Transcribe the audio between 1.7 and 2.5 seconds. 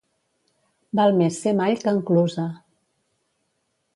que enclusa.